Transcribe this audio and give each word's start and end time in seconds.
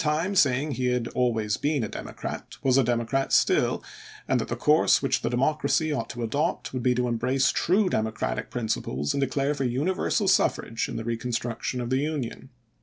time 0.03 0.33
saying 0.33 0.71
he 0.71 0.87
had 0.87 1.07
always 1.09 1.57
been 1.57 1.83
a 1.83 1.87
Democrat, 1.87 2.55
was 2.63 2.75
a 2.75 2.83
Democrat 2.83 3.31
still, 3.31 3.83
and 4.27 4.41
that 4.41 4.47
the 4.47 4.55
course 4.55 4.99
which 5.03 5.21
the 5.21 5.29
Democracy 5.29 5.93
ought 5.93 6.09
to 6.09 6.23
adopt 6.23 6.73
would 6.73 6.81
be 6.81 6.95
to 6.95 7.07
embrace 7.07 7.51
true 7.51 7.87
Democratic 7.87 8.49
principles 8.49 9.13
and 9.13 9.21
declare 9.21 9.53
for 9.53 9.63
universal 9.63 10.27
suffrage 10.27 10.89
in 10.89 10.95
the 10.95 11.03
reconstruction 11.05 11.79
of 11.79 11.91
the 11.91 11.99
Union. 11.99 12.49